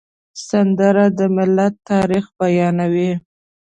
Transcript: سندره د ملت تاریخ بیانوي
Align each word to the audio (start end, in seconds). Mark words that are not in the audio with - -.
سندره 0.47 1.05
د 1.17 1.19
ملت 1.35 1.73
تاریخ 1.89 2.25
بیانوي 2.39 3.11